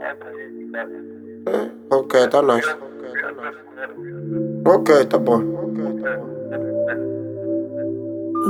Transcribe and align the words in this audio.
É, 0.00 1.70
ok, 1.90 2.28
tá 2.28 2.42
nice. 2.42 2.68
Ok, 4.64 5.06
tá 5.06 5.18
bom. 5.18 5.38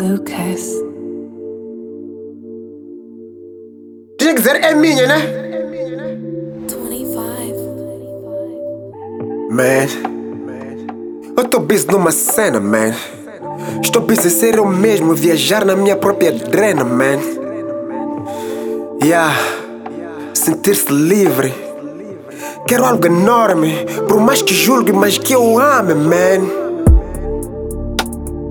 Lucas. 0.00 0.84
Tinha 4.18 4.34
que 4.34 4.40
dizer 4.40 4.56
é 4.62 4.74
minha, 4.74 5.06
né? 5.06 5.16
25. 6.68 7.68
Man. 9.50 9.86
Eu 11.36 11.44
tô 11.44 11.60
busy 11.60 11.86
numa 11.86 12.10
cena, 12.10 12.60
man. 12.60 12.92
Estou 13.82 14.02
busy 14.02 14.28
ser 14.28 14.56
eu 14.56 14.66
mesmo, 14.66 15.14
viajar 15.14 15.64
na 15.64 15.74
minha 15.74 15.96
própria 15.96 16.32
drena, 16.32 16.84
man. 16.84 17.18
Yeah. 19.02 19.67
Sentir-se 20.48 20.90
livre. 20.90 21.52
Quero 22.66 22.86
algo 22.86 23.04
enorme, 23.06 23.84
por 24.08 24.18
mais 24.18 24.40
que 24.40 24.54
julgue, 24.54 24.94
mas 24.94 25.18
que 25.18 25.34
eu 25.34 25.58
ame, 25.58 25.92
man. 25.92 26.48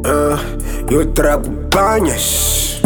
Ah, 0.06 0.38
eu 0.92 1.12
trago 1.12 1.50
banhas. 1.74 2.80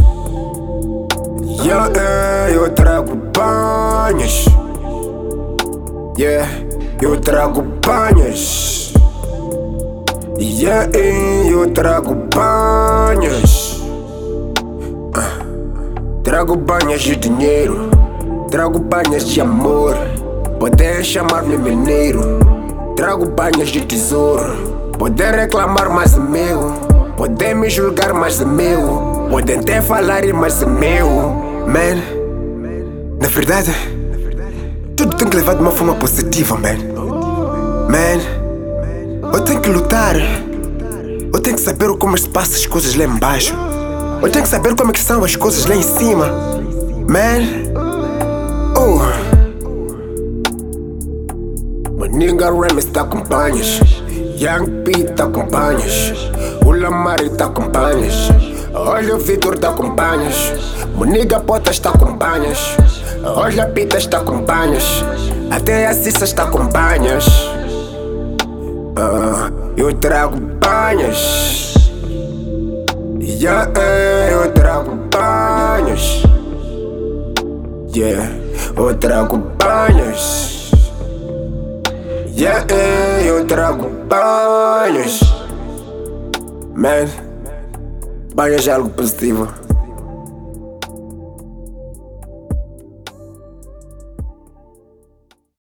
Yeah, 1.61 1.91
eh, 1.93 2.55
eu 2.55 2.69
trago 2.69 3.17
banhas. 3.35 4.45
Yeah, 6.17 6.47
eu 7.01 7.19
trago 7.19 7.63
banhas. 7.85 8.93
Yeah, 10.39 10.89
eh, 10.97 11.51
eu 11.51 11.69
trago 11.71 12.15
banhas. 12.33 13.81
Ah, 15.13 15.41
Trago 16.23 16.55
banhas 16.55 17.01
de 17.01 17.15
dinheiro, 17.17 17.89
trago 18.51 18.79
banhas 18.79 19.25
de 19.27 19.39
amor. 19.39 19.95
Podem 20.59 21.03
chamar-me 21.03 21.57
mineiro, 21.57 22.39
trago 22.95 23.25
banhas 23.25 23.69
de 23.69 23.81
tesouro. 23.85 24.91
Podem 24.99 25.31
reclamar, 25.31 25.89
mas 25.89 26.13
é 26.13 26.19
meu. 26.19 26.73
Podem 27.15 27.55
me 27.55 27.69
julgar, 27.69 28.13
mas 28.13 28.41
é 28.41 28.45
meu. 28.45 29.27
Podem 29.31 29.59
até 29.59 29.81
falar, 29.81 30.21
mas 30.33 30.61
é 30.61 30.65
meu. 30.65 31.09
Man, 31.65 32.01
na 33.19 33.27
verdade, 33.29 33.71
tudo 34.97 35.15
tem 35.15 35.29
que 35.29 35.37
levar 35.37 35.55
de 35.55 35.61
uma 35.61 35.71
forma 35.71 35.95
positiva, 35.95 36.55
man. 36.55 36.77
Man, 37.89 39.31
eu 39.33 39.41
tenho 39.41 39.61
que 39.61 39.69
lutar. 39.69 40.15
Eu 41.33 41.39
tenho 41.39 41.55
que 41.55 41.61
saber 41.61 41.95
como 41.97 42.17
se 42.17 42.27
passam 42.27 42.55
as 42.55 42.65
coisas 42.65 42.95
lá 42.95 43.05
embaixo. 43.05 43.55
Eu 44.21 44.29
tenho 44.29 44.43
que 44.43 44.49
saber 44.49 44.75
como 44.75 44.91
é 44.91 44.93
que 44.93 44.99
são 44.99 45.23
as 45.23 45.37
coisas 45.37 45.65
lá 45.65 45.75
em 45.75 45.81
cima. 45.81 46.27
Man. 47.07 47.80
Maninga 52.11 52.51
Remis 52.51 52.85
tá 52.85 53.05
com 53.05 53.23
banhas. 53.23 53.79
Young 54.37 54.83
P 54.83 55.03
tá 55.15 55.27
com 55.27 55.45
banhas. 55.47 56.13
O 56.65 56.71
Lamari 56.71 57.29
tá 57.29 57.47
com. 57.47 57.61
Olha 58.73 59.15
o 59.15 59.19
Vitor 59.19 59.57
tá 59.57 59.71
com 59.71 59.89
banhas. 59.89 60.53
Moniga 60.95 61.39
Potas 61.39 61.79
tá 61.79 61.91
com 61.91 62.15
banhas. 62.17 62.77
Olha 63.23 63.65
Pita 63.67 63.97
está 63.97 64.19
com 64.19 64.41
banhas. 64.41 65.03
Até 65.49 65.87
a 65.87 65.93
Cissa 65.93 66.25
está 66.25 66.45
com 66.47 66.67
banhas. 66.67 67.25
Ah, 68.97 69.49
eu 69.77 69.93
trago 69.93 70.37
banhas. 70.37 71.73
Yeah, 73.19 73.71
eh, 73.79 74.29
eu 74.33 74.51
trago 74.51 74.95
banhas. 75.11 76.23
Yeah, 77.95 78.29
eu 78.77 78.95
trago 78.95 79.37
banhas. 79.57 80.60
Yeah, 82.33 82.65
eh, 82.69 83.29
eu 83.29 83.45
trago 83.45 83.89
banhas. 84.07 85.19
Man, 86.73 87.07
banhas 88.33 88.67
é 88.67 88.71
algo 88.71 88.89
positivo. 88.89 89.47